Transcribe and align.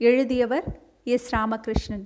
எழுதியவர் 0.00 0.66
எஸ் 1.04 1.34
ராமகிருஷ்ணன். 1.34 2.04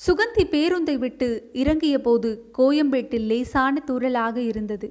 சுகந்தி 0.00 0.44
பேருந்தை 0.50 0.98
விட்டு 0.98 1.50
இறங்கிய 1.52 2.00
போது 2.00 2.50
கோயம்பேட்டில் 2.58 3.26
லேசான 3.30 3.82
தூரலாக 3.86 4.36
இருந்தது. 4.36 4.88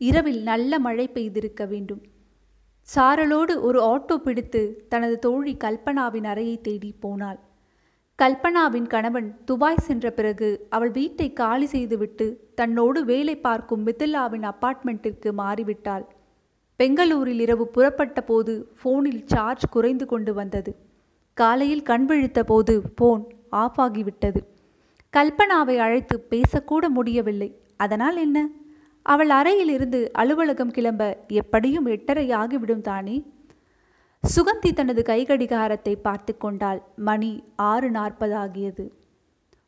இரவில் 0.00 0.42
நல்ல 0.42 0.78
மழை 0.78 1.06
பெய்திருக்க 1.14 1.68
வேண்டும். 1.68 2.02
சாரலோடு 2.88 3.54
ஒரு 3.60 3.80
ஆட்டோ 3.82 4.16
பிடித்து 4.16 4.62
தனது 4.88 5.18
தோழி 5.18 5.56
கல்பனாவின் 5.64 6.24
அறையை 6.24 6.60
தேடி 6.60 6.94
போனாள். 7.00 7.38
கல்பனாவின் 8.22 8.86
கணவன் 8.86 9.30
துபாய் 9.44 9.84
சென்ற 9.86 10.10
பிறகு 10.10 10.66
அவள் 10.68 10.90
வீட்டை 10.90 11.32
காலி 11.32 11.66
செய்துவிட்டு 11.66 12.26
தன்னோடு 12.54 13.04
வேலை 13.04 13.36
பார்க்கும் 13.36 13.86
மிதில்லாவின் 13.86 14.44
அப்பார்ட்மெண்ட்டிற்கு 14.52 15.32
மாறிவிட்டாள். 15.38 16.04
பெங்களூரில் 16.76 17.40
இரவு 17.40 17.68
புறப்பட்ட 17.68 18.20
போது 18.20 18.74
ஃபோனில் 18.78 19.24
சார்ஜ் 19.24 19.66
குறைந்து 19.70 20.06
கொண்டு 20.06 20.34
வந்தது. 20.34 20.86
காலையில் 21.40 21.82
கண்விழித்த 21.82 22.40
போது 22.42 22.74
ஃபோன் 22.94 23.24
ஆஃப் 23.50 23.80
ஆகிவிட்டது. 23.80 24.40
கல்பனாவை 25.16 25.76
அழைத்து 25.76 26.16
பேசக்கூட 26.30 26.88
முடியவில்லை. 26.88 27.50
அதனால் 27.76 28.16
என்ன? 28.16 28.38
அவள் 29.02 29.30
அறையில் 29.30 29.68
இருந்து 29.68 30.00
அலுவலகம் 30.12 30.70
கிளம்ப 30.70 31.04
எப்படியும் 31.28 31.86
எட்டரை 31.86 32.30
ஆகிவிடும் 32.30 32.80
தானே? 32.80 33.16
சுகந்தி 34.22 34.70
தனது 34.72 35.02
கைகடிகாரத்தை 35.06 35.94
பார்த்து 36.02 36.36
கொண்டால் 36.36 36.82
மணி 36.96 37.30
ஆறு 37.56 37.90
நாற்பது 37.90 38.36
ஆகியது. 38.36 38.86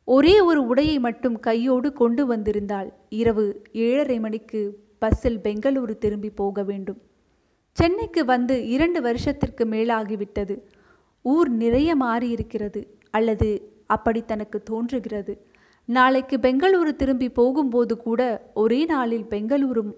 ஒரே 0.05 0.41
ஒரு 0.41 0.61
உடையை 0.65 0.99
மட்டும் 0.99 1.39
கையோடு 1.41 1.93
கொண்டு 1.93 2.23
வந்திருந்தாள். 2.35 2.91
இரவு 3.09 3.47
ஏழரை 3.73 4.19
மணிக்கு 4.21 4.63
பஸ்ஸில் 4.99 5.41
பெங்களூரு 5.45 5.95
திரும்பி 5.99 6.31
போக 6.31 6.63
வேண்டும். 6.63 7.01
சென்னைக்கு 7.73 8.25
வந்து 8.25 8.57
இரண்டு 8.77 9.01
வருஷத்திற்கு 9.03 9.65
மேலாகிவிட்டது. 9.65 10.57
ஊர் 11.23 11.51
நிறைய 11.51 11.97
மாறியிருக்கிறது 11.97 12.87
அல்லது 13.11 13.73
அப்படி 13.87 14.25
தனக்கு 14.25 14.63
தோன்றுகிறது. 14.63 15.45
நாளைக்கு 15.85 16.37
பெங்களூரு 16.37 16.97
திரும்பி 16.97 17.31
போகும்போது 17.31 17.97
கூட 17.97 18.51
ஒரே 18.55 18.85
நாளில் 18.85 19.25
பெங்களூரு 19.25 19.95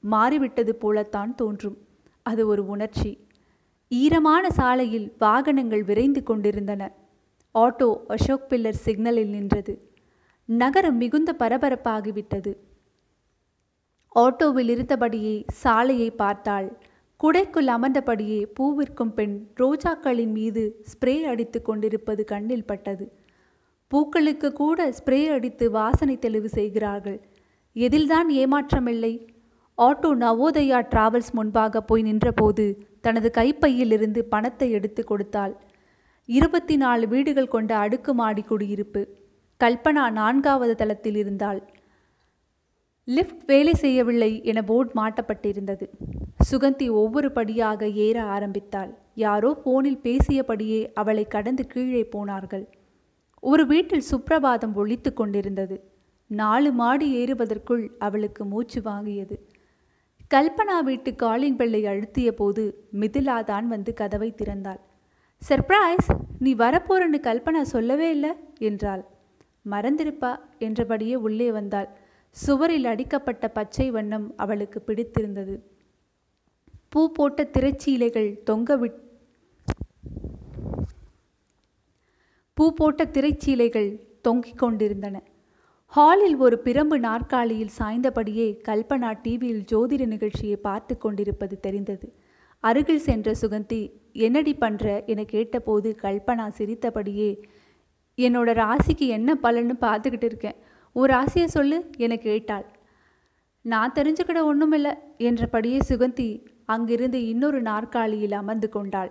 மாறிவிட்டது 0.00 0.74
போலத்தான் 0.74 1.34
தோன்றும். 1.34 1.78
அது 2.22 2.46
ஒரு 2.46 2.66
உணர்ச்சி. 2.66 3.18
ஈரமான 3.88 4.50
சாலையில் 4.50 5.14
வாகனங்கள் 5.18 5.82
விரைந்து 5.82 6.22
கொண்டிருந்தன. 6.22 6.92
ஆட்டோ 7.54 7.96
அசோக் 8.06 8.48
பில்லர் 8.48 8.82
சிக்னலில் 8.84 9.28
நின்றது. 9.28 9.88
நகரம் 10.44 10.96
மிகுந்த 10.96 11.34
பரபரப்பாகிவிட்டது. 11.38 12.56
ஆட்டோவில் 14.14 14.68
இருந்தபடியே 14.68 15.44
சாலையை 15.52 16.10
பார்த்தாள். 16.10 16.78
குடைக்குள் 17.24 17.66
அமர்ந்தபடியே 17.66 18.46
பூவிற்கும் 18.58 19.12
பெண் 19.14 19.46
ரோஜாக்களின் 19.60 20.32
மீது 20.32 20.84
ஸ்ப்ரே 20.90 21.22
அடித்து 21.22 21.62
கொண்டிருப்பது 21.62 22.24
கண்ணில் 22.24 22.64
பட்டது. 22.64 23.12
பூக்களுக்கு 23.88 24.52
கூட 24.52 24.90
ஸ்ப்ரே 24.90 25.28
அடித்து 25.28 25.70
வாசனை 25.70 26.18
தெளிவு 26.18 26.48
செய்கிறார்கள். 26.48 27.20
எதில்தான் 27.76 28.28
ஏமாற்றமில்லை. 28.30 29.12
ஆட்டோ 29.78 30.10
நவோதயா 30.24 30.78
டிராவல்ஸ் 30.90 31.32
முன்பாக 31.32 31.80
போய் 31.80 32.02
நின்றபோது 32.02 32.64
தனது 33.00 33.30
கைப்பையில் 33.30 33.90
இருந்து 33.90 34.24
பணத்தை 34.24 34.70
எடுத்து 34.70 35.04
கொடுத்தாள். 35.04 35.56
இருபத்தி 36.24 36.76
நாலு 36.76 37.08
வீடுகள் 37.08 37.48
கொண்ட 37.48 37.76
அடுக்குமாடி 37.76 38.42
குடியிருப்பு. 38.42 39.08
கல்பனா 39.60 40.10
நான்காவது 40.10 40.74
தளத்தில் 40.74 41.16
இருந்தாள். 41.16 41.60
லிஃப்ட் 43.08 43.44
வேலை 43.46 43.72
செய்யவில்லை 43.74 44.42
என 44.44 44.62
போர்டு 44.62 44.92
மாட்டப்பட்டிருந்தது. 44.94 45.86
சுகந்தி 46.50 46.88
ஒவ்வொரு 46.88 47.32
படியாக 47.32 47.88
ஏற 48.06 48.24
ஆரம்பித்தாள். 48.24 48.90
யாரோ 49.14 49.50
போனில் 49.64 50.02
பேசியபடியே 50.04 50.80
அவளை 50.94 51.24
கடந்து 51.26 51.66
கீழே 51.66 52.02
போனார்கள். 52.04 52.64
ஒரு 53.42 53.66
வீட்டில் 53.66 54.08
சுப்பிரபாதம் 54.10 54.74
ஒழித்து 54.74 55.12
கொண்டிருந்தது. 55.12 55.76
நாலு 56.30 56.72
மாடி 56.72 57.06
ஏறுவதற்குள் 57.16 57.84
அவளுக்கு 57.98 58.44
மூச்சு 58.44 58.80
வாங்கியது. 58.80 59.36
கல்பனா 60.30 60.76
வீட்டு 60.82 61.14
காலிங் 61.14 61.56
பெல்லை 61.56 61.82
அழுத்திய 61.86 62.30
போது 62.32 62.64
மிதிலா 62.92 63.44
தான் 63.44 63.68
வந்து 63.68 63.94
கதவை 63.94 64.34
திறந்தாள். 64.36 64.80
சர்ப்ரைஸ்! 65.42 66.08
நீ 66.38 66.54
வரப்போறன்னு 66.54 67.18
கல்பனா 67.20 67.62
சொல்லவே 67.62 68.10
இல்லை? 68.10 68.32
என்றாள். 68.60 69.02
மறந்திருப்பா 69.66 70.30
என்றபடியே 70.58 71.16
உள்ளே 71.26 71.50
வந்தாள். 71.50 71.88
சுவரில் 72.36 72.84
அடிக்கப்பட்ட 72.84 73.48
பச்சை 73.48 73.90
வண்ணம் 73.90 74.26
அவளுக்கு 74.36 74.80
பிடித்திருந்தது. 74.80 75.54
பூ 76.88 77.12
போட்ட 77.12 77.42
திரைச்சீலைகள் 77.54 78.30
தொங்க 78.42 78.76
விட் 78.76 78.98
பூ 82.54 82.64
போட்ட 82.74 83.04
திரைச்சீலைகள் 83.04 83.90
தொங்கிக் 84.20 84.58
கொண்டிருந்தன. 84.58 85.16
ஹாலில் 85.92 86.36
ஒரு 86.36 86.56
பிரம்பு 86.64 86.96
நாற்காலியில் 86.98 87.76
சாய்ந்தபடியே 87.78 88.48
கல்பனா 88.68 89.10
டிவியில் 89.22 89.64
ஜோதிட 89.72 90.06
நிகழ்ச்சியை 90.06 90.56
பார்த்து 90.56 90.98
கொண்டிருப்பது 90.98 91.60
தெரிந்தது. 91.60 92.08
அருகில் 92.64 93.06
சென்ற 93.08 93.32
சுகந்தி 93.40 93.80
என்னடி 94.12 94.54
பண்ற? 94.54 95.02
என 95.06 95.24
கேட்டபோது 95.24 95.96
கல்பனா 96.02 96.48
சிரித்தபடியே 96.48 97.30
என்னோட 98.18 98.50
ராசிக்கு 98.62 99.06
என்ன 99.18 99.38
பலன்னு 99.42 99.76
பார்த்துக்கிட்டு 99.80 100.24
இருக்கேன். 100.24 100.58
ஒரு 100.92 101.12
ஆசையை 101.14 101.48
சொல்லு 101.50 101.78
என 101.96 102.16
கேட்டாள். 102.16 102.66
நான் 103.64 103.92
தெரிஞ்சுக்கிட 103.92 104.38
ஒன்றுமில்லை 104.42 104.92
என்றபடியே 105.18 105.78
சுகந்தி 105.88 106.28
அங்கிருந்து 106.64 107.18
இன்னொரு 107.28 107.62
நாற்காலியில் 107.62 108.32
அமர்ந்து 108.32 108.68
கொண்டாள். 108.68 109.10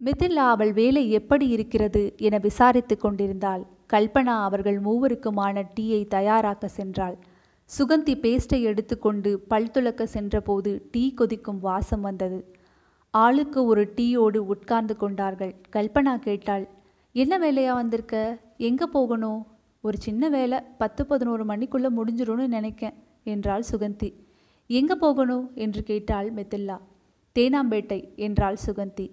மிதில்லா 0.00 0.44
அவள் 0.54 0.72
வேலை 0.72 1.10
எப்படி 1.10 1.48
இருக்கிறது 1.48 2.02
என 2.16 2.38
விசாரித்து 2.38 2.96
கொண்டிருந்தாள். 2.96 3.62
கல்பனா 3.92 4.34
அவர்கள் 4.42 4.78
மூவருக்குமான 4.80 5.64
டீயை 5.74 6.02
தயாராக்க 6.10 6.68
சென்றாள். 6.76 7.16
சுகந்தி 7.70 8.14
பேஸ்டை 8.24 8.60
எடுத்துக்கொண்டு 8.62 9.30
பல் 9.48 9.70
துளக்க 9.70 10.06
சென்றபோது 10.06 10.88
டீ 10.90 11.14
கொதிக்கும் 11.14 11.60
வாசம் 11.60 12.00
வந்தது. 12.00 12.38
ஆளுக்கு 13.10 13.64
ஒரு 13.64 13.92
டீயோடு 13.96 14.36
உட்கார்ந்து 14.36 14.96
கொண்டார்கள். 14.96 15.54
கல்பனா 15.72 16.16
கேட்டாள் 16.16 16.66
என்ன 17.12 17.38
வேலையாக 17.38 17.74
வந்திருக்க? 17.74 18.38
எங்கே 18.56 18.86
போகணும்? 18.86 19.46
ஒரு 19.80 19.96
சின்ன 19.98 20.28
வேலை 20.28 20.60
பத்து 20.78 21.06
பதினோரு 21.06 21.44
மணிக்குள்ளே 21.44 21.88
முடிஞ்சிரும்னு 21.98 22.46
நினைக்கேன் 22.46 22.94
என்றாள் 23.24 23.64
சுகந்தி. 23.70 24.14
எங்கே 24.66 24.94
போகணும்? 24.94 25.50
என்று 25.54 25.82
கேட்டாள் 25.82 26.32
மெத்தில்லா. 26.32 26.76
தேனாம்பேட்டை 27.34 28.16
என்றாள் 28.16 28.56
சுகந்தி. 28.66 29.06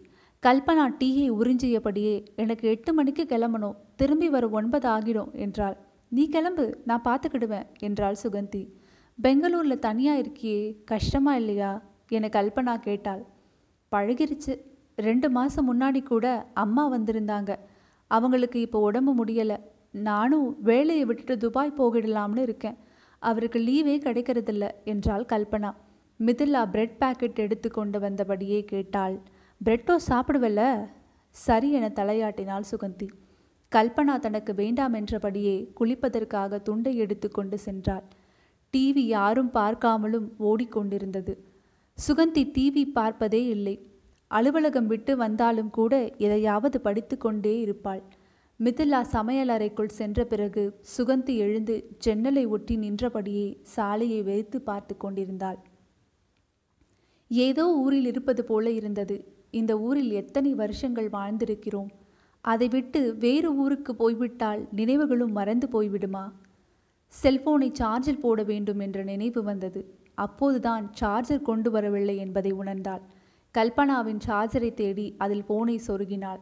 கல்பனா 0.43 0.85
டீயை 0.99 1.27
உறிஞ்சியபடியே 1.31 2.25
எனக்கு 2.35 2.67
எட்டு 2.67 2.93
மணிக்கு 2.93 3.23
கிளம்பணும். 3.23 3.75
திரும்பி 3.95 4.29
வர 4.29 4.47
ஒன்பது 4.47 4.89
ஆகிடும் 4.89 5.31
என்றாள். 5.33 5.77
நீ 6.07 6.27
கிளம்பு 6.27 6.79
நான் 6.85 7.05
பார்த்துக்கிடுவேன் 7.05 7.65
என்றாள் 7.79 8.17
சுகந்தி. 8.23 8.67
பெங்களூரில் 9.21 9.79
தனியாக 9.79 10.21
இருக்கியே 10.21 10.83
கஷ்டமா 10.85 11.35
இல்லையா? 11.35 11.81
என 12.09 12.27
கல்பனா 12.27 12.79
கேட்டாள். 12.79 13.25
பழகிருச்சு. 13.91 14.55
ரெண்டு 14.95 15.29
மாதம் 15.29 15.67
முன்னாடி 15.71 16.03
கூட 16.03 16.45
அம்மா 16.53 16.91
வந்திருந்தாங்க. 16.91 17.55
அவங்களுக்கு 18.07 18.61
இப்போ 18.61 18.79
உடம்பு 18.79 19.25
முடியலை. 19.25 19.57
நானும் 19.91 20.61
வேலையை 20.61 21.05
விட்டுட்டு 21.05 21.37
துபாய் 21.37 21.77
போகிடலாம்னு 21.77 22.37
இருக்கேன். 22.37 22.77
அவருக்கு 23.19 23.59
லீவே 23.59 23.95
கிடைக்கிறதில்ல 23.97 24.69
என்றாள் 24.83 25.25
கல்பனா. 25.25 25.71
மிதில்லா 26.19 26.69
பிரெட் 26.69 26.97
பாக்கெட் 26.97 27.39
எடுத்து 27.39 27.71
கொண்டு 27.71 27.99
வந்தபடியே 27.99 28.65
கேட்டாள். 28.65 29.19
பிரெட்டோ 29.65 29.95
சாப்பிடுவல்ல? 30.07 30.89
சரி 31.29 31.71
என 31.71 31.89
தலையாட்டினாள் 31.89 32.69
சுகந்தி. 32.71 33.07
கல்பனா 33.71 34.19
தனக்கு 34.19 34.53
வேண்டாம் 34.53 34.93
என்றபடியே 34.93 35.55
குளிப்பதற்காக 35.79 36.61
துண்டை 36.61 36.97
எடுத்து 36.97 37.31
கொண்டு 37.31 37.57
சென்றாள். 37.65 38.05
டிவி 38.73 39.03
யாரும் 39.07 39.51
பார்க்காமலும் 39.53 40.27
ஓடிக்கொண்டிருந்தது. 40.39 41.33
சுகந்தி 41.97 42.43
டிவி 42.57 42.83
பார்ப்பதே 42.91 43.45
இல்லை. 43.45 43.75
அலுவலகம் 44.27 44.87
விட்டு 44.87 45.17
வந்தாலும் 45.17 45.69
கூட 45.69 45.93
எதையாவது 46.17 46.81
படித்து 46.81 47.17
கொண்டே 47.17 47.59
இருப்பாள். 47.59 48.03
மிதிலா 48.59 48.99
சமையலறைக்குள் 49.11 49.97
சென்ற 49.99 50.25
பிறகு 50.25 50.79
சுகந்தி 50.97 51.33
எழுந்து 51.35 51.75
ஜன்னலை 51.97 52.45
ஒட்டி 52.45 52.75
நின்றபடியே 52.77 53.47
சாலையை 53.61 54.19
வெறித்து 54.23 54.55
பார்த்து 54.55 54.97
கொண்டிருந்தாள். 54.97 55.59
ஏதோ 57.27 57.65
ஊரில் 57.75 58.05
இருப்பது 58.05 58.43
போல 58.45 58.71
இருந்தது. 58.71 59.17
இந்த 59.51 59.79
ஊரில் 59.79 60.11
எத்தனை 60.11 60.53
வருஷங்கள் 60.53 61.09
வாழ்ந்திருக்கிறோம். 61.09 61.89
அதை 62.45 62.67
விட்டு 62.67 63.15
வேறு 63.17 63.55
ஊருக்கு 63.55 63.95
போய்விட்டால் 63.95 64.67
நினைவுகளும் 64.71 65.31
மறந்து 65.31 65.67
போய்விடுமா? 65.67 66.25
செல்போனை 67.13 67.69
சார்ஜில் 67.79 68.19
போட 68.19 68.43
வேண்டும் 68.43 68.79
என்ற 68.79 69.03
நினைவு 69.03 69.43
வந்தது. 69.43 69.81
அப்போதுதான் 70.15 70.85
சார்ஜர் 70.93 71.41
கொண்டு 71.41 71.71
வரவில்லை 71.71 72.17
என்பதை 72.17 72.53
உணர்ந்தாள். 72.53 73.03
கல்பனாவின் 73.57 74.19
சார்ஜரை 74.27 74.73
தேடி 74.73 75.15
அதில் 75.17 75.43
போனை 75.43 75.81
சொருகினாள். 75.87 76.41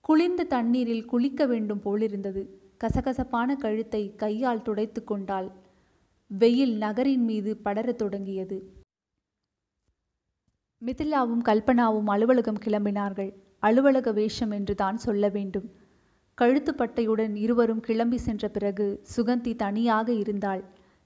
குளிர்ந்த 0.00 0.44
தண்ணீரில் 0.44 1.04
குளிக்க 1.04 1.46
வேண்டும் 1.46 1.80
போலிருந்தது. 1.80 2.42
கசகசப்பான 2.84 3.56
கழுத்தை 3.56 4.14
கையால் 4.14 4.62
துடைத்து 4.62 5.04
கொண்டாள். 5.04 5.48
வெயில் 6.30 6.76
நகரின் 6.76 7.24
மீது 7.24 7.60
படரத் 7.64 8.00
தொடங்கியது. 8.02 8.58
மிதிலாவும் 10.82 11.42
கல்பனாவும் 11.48 12.06
அலுவலகம் 12.06 12.62
கிளம்பினார்கள். 12.64 13.32
அலுவலக 13.58 14.12
வேஷம் 14.12 14.50
என்று 14.50 14.74
தான் 14.74 14.96
சொல்ல 14.96 15.28
வேண்டும். 15.28 15.70
கழுத்துப்பட்டையுடன் 16.38 17.34
இருவரும் 17.36 17.80
கிளம்பி 17.80 18.18
சென்ற 18.18 18.48
பிறகு 18.48 18.86
சுகந்தி 19.16 19.54
தனியாக 19.56 20.12
இருந்தாள். 20.12 20.62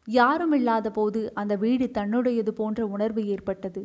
யாரும் 0.08 0.52
இல்லாத 0.52 0.90
போது 0.90 1.34
அந்த 1.34 1.56
வீடு 1.56 1.86
தன்னுடையது 1.86 2.48
போன்ற 2.48 2.86
உணர்வு 2.86 3.24
ஏற்பட்டது. 3.26 3.82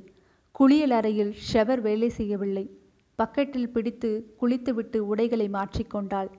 குளியல் 0.56 0.94
அறையில் 0.98 1.32
ஷெவர் 1.50 1.82
வேலை 1.82 2.10
செய்யவில்லை. 2.10 2.66
பக்கெட்டில் 3.20 3.72
பிடித்து 3.76 4.10
குளித்துவிட்டு 4.40 5.00
உடைகளை 5.12 5.48
மாற்றிக்கொண்டாள் 5.50 6.30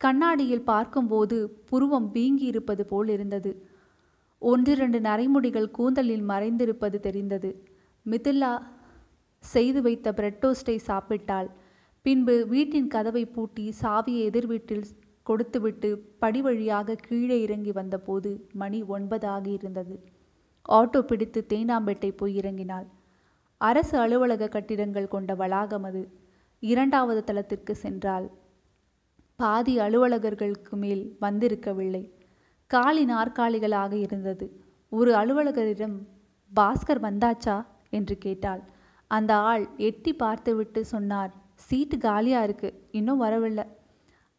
கண்ணாடியில் 0.00 0.68
பார்க்கும்போது 0.70 1.36
புருவம் 1.70 2.08
வீங்கி 2.16 2.46
இருப்பது 2.52 2.84
போல் 2.86 3.08
இருந்தது. 3.08 3.52
ஒன்றிரண்டு 4.42 4.98
நரைமுடிகள் 5.00 5.68
கூந்தலில் 5.78 6.24
மறைந்திருப்பது 6.30 6.98
தெரிந்தது. 7.06 7.50
மிதில்லா 8.06 8.52
செய்து 9.44 9.80
வைத்த 9.82 10.08
பிரெட் 10.12 10.40
டோஸ்டை 10.42 10.76
சாப்பிட்டாள். 10.86 11.48
பின்பு 12.06 12.34
வீட்டின் 12.52 12.88
கதவை 12.88 13.24
பூட்டி 13.34 13.64
சாவியை 13.82 14.22
எதிர் 14.28 14.48
வீட்டில் 14.52 14.86
கொடுத்துவிட்டு 15.26 15.90
படி 16.22 16.40
வழியாக 16.46 16.96
கீழே 17.08 17.36
இறங்கி 17.42 17.72
வந்தபோது 17.72 18.30
மணி 18.62 18.80
ஒன்பதாகி 18.96 19.52
இருந்தது 19.58 19.96
ஆட்டோ 20.68 21.00
பிடித்து 21.10 21.40
தேனாம்பேட்டை 21.52 22.10
போய் 22.16 22.34
இறங்கினாள். 22.40 22.88
அரசு 23.60 23.98
அலுவலக 23.98 24.48
கட்டிடங்கள் 24.48 25.08
கொண்ட 25.08 25.34
வளாகம் 25.34 25.82
அது. 25.82 26.02
இரண்டாவது 26.62 27.24
தளத்திற்கு 27.24 27.74
சென்றால் 27.74 28.30
பாதி 29.36 29.78
அலுவலகர்களுக்கு 29.78 30.76
மேல் 30.76 31.16
வந்திருக்கவில்லை. 31.20 32.10
காலி 32.70 33.04
நாற்காலிகளாக 33.04 33.92
இருந்தது. 33.92 34.46
ஒரு 34.88 35.14
அலுவலகரிடம் 35.14 35.96
பாஸ்கர் 36.52 37.02
வந்தாச்சா? 37.02 37.66
என்று 37.90 38.18
கேட்டாள். 38.18 38.62
அந்த 39.10 39.34
ஆள் 39.34 39.68
எட்டி 39.76 40.12
பார்த்துவிட்டு 40.14 40.84
சொன்னார் 40.84 41.32
சீட்டு 41.54 41.98
காலியாக 41.98 42.44
இருக்கு 42.44 42.68
இன்னும் 42.90 43.18
வரவில்லை. 43.18 43.64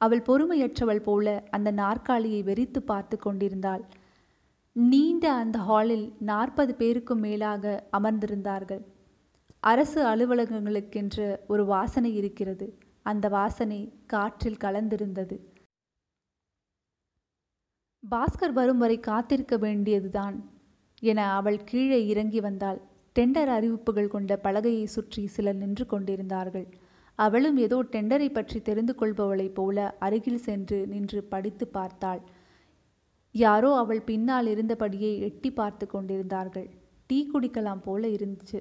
அவள் 0.02 0.22
பொறுமையற்றவள் 0.22 1.04
போல 1.04 1.44
அந்த 1.50 1.72
நாற்காலியை 1.72 2.44
வெறித்து 2.44 2.80
பார்த்து 2.80 3.18
கொண்டிருந்தாள். 3.18 3.84
நீண்ட 4.76 5.34
அந்த 5.34 5.58
ஹாலில் 5.60 6.08
நாற்பது 6.20 6.76
பேருக்கும் 6.76 7.20
மேலாக 7.20 7.84
அமர்ந்திருந்தார்கள். 7.98 8.84
அரசு 9.64 10.00
அலுவலகங்களுக்கென்று 10.04 11.26
ஒரு 11.48 11.64
வாசனை 11.66 12.12
இருக்கிறது. 12.16 12.68
அந்த 13.02 13.26
வாசனை 13.30 13.80
காற்றில் 14.06 14.62
கலந்திருந்தது. 14.64 15.36
பாஸ்கர் 18.04 18.54
வரும் 18.54 18.78
வரை 18.78 19.00
காத்திருக்க 19.00 19.58
வேண்டியதுதான் 19.58 20.38
என 21.02 21.20
அவள் 21.34 21.60
கீழே 21.64 22.00
இறங்கி 22.08 22.40
வந்தாள். 22.40 22.80
டெண்டர் 23.16 23.52
அறிவிப்புகள் 23.58 24.08
கொண்ட 24.08 24.40
பலகையை 24.44 24.86
சுற்றி 24.86 25.24
சிலர் 25.28 25.56
நின்று 25.56 25.86
கொண்டிருந்தார்கள். 25.86 26.68
அவளும் 27.20 27.58
ஏதோ 27.58 27.78
டெண்டரை 27.84 28.30
பற்றி 28.34 28.60
தெரிந்து 28.62 28.94
கொள்பவளைப் 28.96 29.56
போல 29.56 29.98
அருகில் 30.00 30.44
சென்று 30.48 30.88
நின்று 30.88 31.20
படித்து 31.24 31.68
பார்த்தாள். 31.68 32.22
யாரோ 33.36 33.72
அவள் 33.76 34.02
பின்னால் 34.02 34.48
இருந்தபடியே 34.48 35.12
எட்டி 35.20 35.50
பார்த்து 35.52 35.88
கொண்டிருந்தார்கள். 35.88 36.70
டீ 37.10 37.18
குடிக்கலாம் 37.34 37.82
போல 37.82 38.08
இருந்துச்சு. 38.08 38.60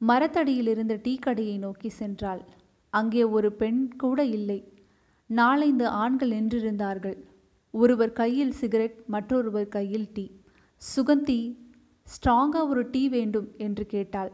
மரத்தடியில் 0.00 0.66
இருந்த 0.66 0.94
டீ 1.02 1.16
கடையை 1.16 1.58
நோக்கி 1.58 1.92
சென்றாள். 1.98 2.40
அங்கே 2.90 3.24
ஒரு 3.24 3.52
பெண் 3.52 3.96
கூட 3.96 4.24
இல்லை. 4.24 4.72
நாலைந்து 5.26 5.86
ஆண்கள் 5.86 6.30
நின்றிருந்தார்கள். 6.30 7.16
ஒருவர் 7.70 8.12
கையில் 8.12 8.52
சிகரெட் 8.52 8.98
மற்றொருவர் 9.06 9.68
கையில் 9.68 10.08
டீ. 10.12 10.30
சுகந்தி 10.82 11.56
ஸ்ட்ராங்காக 12.06 12.68
ஒரு 12.68 12.90
டீ 12.90 13.08
வேண்டும் 13.08 13.48
என்று 13.56 13.86
கேட்டாள். 13.86 14.32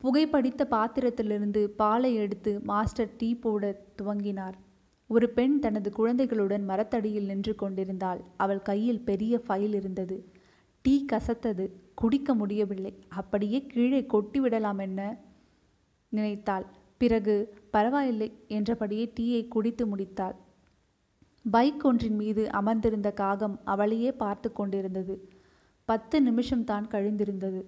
புகைப்படித்த 0.00 0.62
பாத்திரத்திலிருந்து 0.64 1.68
பாலை 1.70 2.14
எடுத்து 2.14 2.60
மாஸ்டர் 2.60 3.16
டீ 3.16 3.34
போட 3.34 3.82
துவங்கினார். 4.02 4.54
ஒரு 5.06 5.28
பெண் 5.30 5.58
தனது 5.58 5.92
குழந்தைகளுடன் 5.92 6.64
மரத்தடியில் 6.64 7.24
நின்று 7.24 7.54
கொண்டிருந்தாள். 7.54 8.20
அவள் 8.36 8.62
கையில் 8.62 9.00
பெரிய 9.00 9.42
ஃபைல் 9.48 9.74
இருந்தது. 9.74 10.32
டீ 10.82 11.06
கசத்தது. 11.12 11.66
குடிக்க 11.94 12.34
முடியவில்லை. 12.34 12.94
அப்படியே 13.08 13.66
கீழே 13.66 14.06
கொட்டிவிடலாம் 14.08 14.80
என்ன? 14.80 15.16
நினைத்தாள். 16.08 16.66
பிறகு 16.96 17.54
பரவாயில்லை 17.70 18.32
என்றபடியே 18.48 19.12
டீயை 19.20 19.48
குடித்து 19.48 19.86
முடித்தாள். 19.86 20.34
பைக் 21.50 21.84
ஒன்றின் 21.84 22.16
மீது 22.16 22.50
அமர்ந்திருந்த 22.50 23.10
காகம் 23.12 23.60
அவளையே 23.64 24.12
பார்த்து 24.12 24.52
கொண்டிருந்தது. 24.52 25.28
பத்து 25.84 26.20
நிமிஷம்தான் 26.20 26.86
கழிந்திருந்தது. 26.90 27.62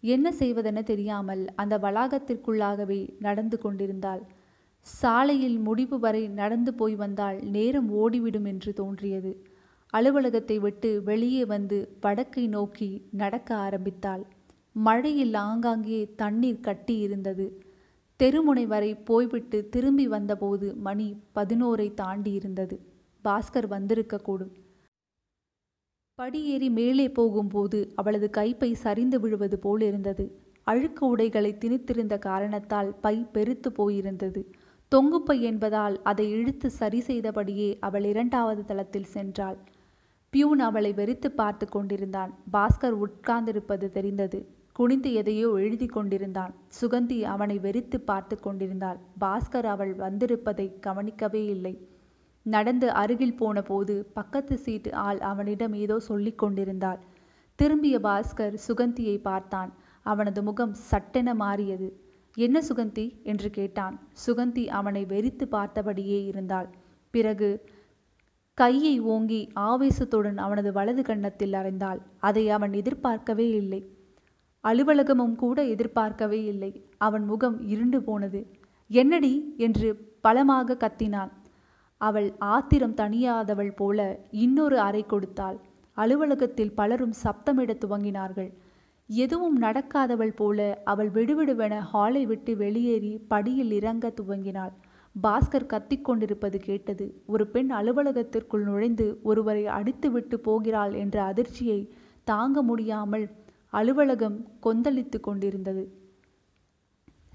என்ன 0.00 0.32
செய்வதென 0.38 0.82
தெரியாமல் 0.82 1.42
அந்த 1.54 1.78
வளாகத்திற்குள்ளாகவே 1.78 3.08
நடந்து 3.18 3.58
கொண்டிருந்தாள். 3.58 4.22
சாலையில் 4.80 5.58
முடிவு 5.58 5.98
வரை 5.98 6.28
நடந்து 6.28 6.74
போய் 6.74 6.94
வந்தால் 6.94 7.38
நேரம் 7.42 7.90
ஓடிவிடும் 7.92 8.44
என்று 8.44 8.72
தோன்றியது. 8.72 9.51
அலுவலகத்தை 9.92 10.56
விட்டு 10.58 10.90
வெளியே 11.02 11.42
வந்து 11.44 11.78
வடக்கை 12.00 12.44
நோக்கி 12.46 12.88
நடக்க 13.12 13.48
ஆரம்பித்தாள். 13.56 14.22
மழையில் 14.76 15.34
ஆங்காங்கே 15.34 16.00
தண்ணீர் 16.14 16.60
கட்டி 16.60 16.94
இருந்தது. 16.98 17.46
தெருமுனை 18.20 18.64
வரை 18.66 18.94
போய்விட்டு 19.08 19.58
திரும்பி 19.68 20.06
வந்தபோது 20.06 20.66
மணி 20.86 21.08
பதினோரை 21.34 21.88
தாண்டி 21.94 22.32
இருந்தது. 22.32 22.76
பாஸ்கர் 23.24 23.68
வந்திருக்கக்கூடும் 23.74 24.52
படியேறி 26.18 26.68
மேலே 26.70 27.06
போகும்போது 27.08 27.78
அவளது 27.94 28.28
கைப்பை 28.36 28.70
சரிந்து 28.84 29.20
விழுவது 29.20 29.56
போல் 29.58 29.80
இருந்தது. 29.80 30.24
அழுக்கு 30.66 31.04
உடைகளை 31.06 31.52
திணித்திருந்த 31.58 32.14
காரணத்தால் 32.18 32.90
பை 33.00 33.16
பெருத்து 33.34 33.70
போயிருந்தது. 33.70 34.42
தொங்குப்பை 34.92 35.36
என்பதால் 35.40 35.96
அதை 36.02 36.26
இழுத்து 36.30 36.68
சரி 36.70 37.00
செய்தபடியே 37.00 37.70
அவள் 37.80 38.04
இரண்டாவது 38.04 38.62
தளத்தில் 38.64 39.12
சென்றாள். 39.14 39.58
பியூன் 40.32 40.60
அவளை 40.60 40.90
வெறித்து 40.92 41.26
பார்த்து 41.26 41.68
கொண்டிருந்தான். 41.68 42.30
பாஸ்கர் 42.52 42.94
உட்கார்ந்திருப்பது 43.04 43.90
தெரிந்தது. 43.90 44.38
குனிந்து 44.72 45.12
எதையோ 45.12 45.48
எழுதி 45.58 45.86
கொண்டிருந்தான். 45.86 46.54
சுகந்தி 46.80 47.22
அவனை 47.22 47.58
வெறித்து 47.58 47.98
பார்த்து 48.00 48.40
கொண்டிருந்தாள். 48.40 48.98
பாஸ்கர் 49.20 49.64
அவள் 49.64 49.92
வந்திருப்பதை 49.94 50.66
கவனிக்கவே 50.80 51.44
இல்லை. 51.44 51.74
நடந்து 52.46 52.90
அருகில் 52.90 53.36
போன 53.36 53.62
போது 53.62 54.06
பக்கத்து 54.14 54.56
சீட்டு 54.58 54.94
ஆள் 54.94 55.18
அவனிடம் 55.18 55.72
ஏதோ 55.72 55.98
சொல்லிக் 55.98 56.38
கொண்டிருந்தாள். 56.38 56.98
திரும்பிய 57.58 57.98
பாஸ்கர் 57.98 58.56
சுகந்தியை 58.68 59.16
பார்த்தான். 59.20 59.72
அவனது 60.06 60.42
முகம் 60.42 60.74
சட்டென 60.74 61.34
மாறியது. 61.34 61.90
என்ன 62.36 62.62
சுகந்தி? 62.68 63.06
என்று 63.22 63.50
கேட்டான். 63.50 64.00
சுகந்தி 64.26 64.66
அவனை 64.68 65.04
வெறித்து 65.04 65.46
பார்த்தபடியே 65.50 66.24
இருந்தாள். 66.24 66.68
பிறகு 67.10 67.50
கையை 68.54 69.00
ஓங்கி 69.00 69.48
ஆவேசத்துடன் 69.56 70.36
அவனது 70.36 70.72
வலது 70.72 71.02
கன்னத்தில் 71.02 71.52
அறைந்தாள். 71.52 72.00
அதை 72.20 72.50
அவன் 72.50 72.72
எதிர்பார்க்கவே 72.72 73.50
இல்லை. 73.50 73.80
அலுவலகமும் 74.64 75.34
கூட 75.34 75.64
எதிர்பார்க்கவே 75.64 76.44
இல்லை. 76.44 76.84
அவன் 76.98 77.24
முகம் 77.24 77.68
இருண்டு 77.68 78.02
போனது. 78.02 78.46
என்னடி? 78.88 79.54
என்று 79.56 79.88
பலமாக 80.20 80.76
கத்தினான். 80.80 81.30
அவள் 81.96 82.32
ஆத்திரம் 82.38 82.94
தணியாதவள் 82.94 83.72
போல 83.76 84.18
இன்னொரு 84.30 84.78
அறை 84.78 85.06
கொடுத்தாள். 85.06 85.58
அலுவலகத்தில் 85.92 86.74
பலரும் 86.74 87.14
சப்தமிட 87.24 87.74
துவங்கினார்கள். 87.78 88.52
எதுவும் 89.06 89.62
நடக்காதவள் 89.62 90.36
போல 90.36 90.80
அவள் 90.84 91.10
விடுவிடுவென 91.10 91.78
ஹாலை 91.78 92.26
விட்டு 92.26 92.56
வெளியேறி 92.56 93.18
படியில் 93.28 93.70
இறங்க 93.70 94.12
துவங்கினாள். 94.20 94.74
பாஸ்கர் 95.14 95.70
கத்திக்கொண்டிருப்பது 95.72 96.58
கேட்டது. 96.58 97.22
ஒரு 97.26 97.46
பெண் 97.46 97.70
அலுவலகத்திற்குள் 97.70 98.64
நுழைந்து 98.64 99.18
ஒருவரை 99.22 99.64
அடித்துவிட்டு 99.66 100.34
போகிறாள் 100.34 100.92
என்ற 100.92 101.22
அதிர்ச்சியை 101.22 101.80
தாங்க 102.24 102.62
முடியாமல் 102.62 103.26
அலுவலகம் 103.70 104.46
கொந்தளித்து 104.62 105.20
கொண்டிருந்தது. 105.20 105.84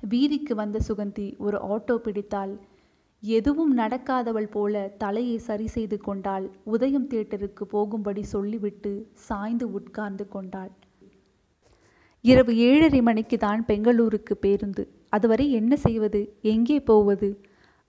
வீதிக்கு 0.10 0.56
வந்த 0.56 0.80
சுகந்தி 0.88 1.38
ஒரு 1.38 1.58
ஆட்டோ 1.58 1.96
பிடித்தாள். 1.96 2.60
எதுவும் 3.24 3.78
நடக்காதவள் 3.78 4.50
போல 4.52 4.94
தலையை 4.98 5.38
சரி 5.38 5.68
செய்து 5.68 5.98
கொண்டாள். 6.00 6.46
உதயம் 6.64 7.08
தியேட்டருக்கு 7.08 7.64
போகும்படி 7.64 8.24
சொல்லிவிட்டு 8.24 8.92
சாய்ந்து 9.14 9.72
உட்கார்ந்து 9.72 10.28
கொண்டாள். 10.28 10.72
இரவு 12.22 12.58
ஏழரை 12.58 13.02
மணிக்கு 13.02 13.38
தான் 13.38 13.66
பெங்களூருக்கு 13.66 14.38
பேருந்து. 14.38 14.84
அதுவரை 15.10 15.52
என்ன 15.52 15.76
செய்வது? 15.76 16.38
எங்கே 16.42 16.80
போவது? 16.80 17.30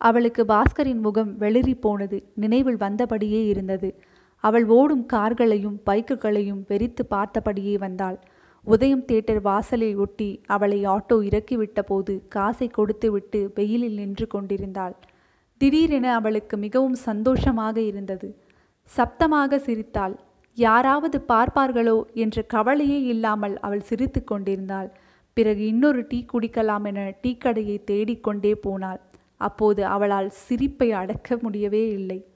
அவளுக்கு 0.01 0.43
பாஸ்கரின் 0.45 1.01
முகம் 1.01 1.33
வெளிரி 1.41 1.75
போனது. 1.81 2.19
நினைவில் 2.35 2.77
வந்தபடியே 2.77 3.41
இருந்தது. 3.47 3.91
அவள் 4.45 4.67
ஓடும் 4.69 5.07
கார்களையும் 5.07 5.79
பைக்குகளையும் 5.87 6.63
வெறித்து 6.69 7.05
பார்த்தபடியே 7.11 7.75
வந்தாள். 7.79 8.19
உதயம் 8.67 9.05
தியேட்டர் 9.05 9.41
வாசலை 9.41 9.91
ஒட்டி 9.97 10.29
அவளை 10.47 10.79
ஆட்டோ 10.87 11.17
இறக்கிவிட்ட 11.29 11.83
போது 11.83 12.15
காசை 12.29 12.69
கொடுத்துவிட்டு 12.69 13.41
வெயிலில் 13.55 13.95
நின்று 13.95 14.27
கொண்டிருந்தாள். 14.27 14.95
திடீரென 15.61 16.07
அவளுக்கு 16.15 16.57
மிகவும் 16.57 16.99
சந்தோஷமாக 17.09 17.77
இருந்தது. 17.81 18.29
சப்தமாக 18.91 19.59
சிரித்தாள். 19.59 20.15
யாராவது 20.59 21.19
பார்ப்பார்களோ 21.29 21.99
என்ற 22.15 22.43
கவலையே 22.43 23.01
இல்லாமல் 23.03 23.57
அவள் 23.59 23.81
சிரித்து 23.81 24.25
கொண்டிருந்தாள். 24.25 24.89
பிறகு 25.37 25.63
இன்னொரு 25.67 26.01
டீ 26.07 26.19
குடிக்கலாம் 26.33 26.85
என 26.85 27.01
டீ 27.21 27.33
கடையை 27.35 27.77
தேடிக்கொண்டே 27.91 28.53
போனாள். 28.55 29.01
அப்போது 29.39 29.85
அவளால் 29.85 30.31
சிரிப்பை 30.31 30.93
அடக்க 30.93 31.39
முடியவே 31.41 31.89
இல்லை. 31.89 32.27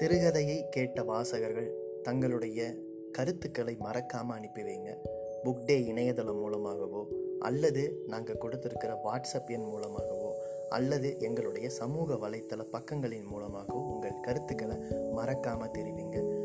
சிறுகதையை 0.00 0.68
கேட்ட 0.68 1.02
வாசகர்கள் 1.02 1.74
தங்களுடைய 2.02 2.74
கருத்துக்களை 3.12 3.76
மறக்காமல் 3.78 4.36
அனுப்பி 4.36 4.62
வைங்க. 4.62 4.96
புக் 5.44 5.64
டே 5.64 5.84
இணையதளம் 5.84 6.38
மூலமாகவோ 6.38 7.06
அல்லது 7.40 8.04
நாங்கள் 8.06 8.40
கொடுத்துருக்கிற 8.40 8.96
வாட்ஸ்அப் 9.04 9.46
எண் 9.46 9.64
மூலமாகவோ 9.64 10.34
அல்லது 10.68 11.16
எங்களுடைய 11.18 11.68
சமூக 11.68 12.14
வலைத்தள 12.14 12.62
பக்கங்களின் 12.72 13.24
மூலமாகவோ 13.24 13.80
உங்கள் 13.80 14.20
கருத்துக்களை 14.22 14.76
மறக்காமல் 15.12 15.70
தெரிவிங்க. 15.70 16.33